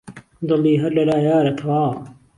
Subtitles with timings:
[0.47, 1.93] دڵی هەر لە لا یارە تەواوە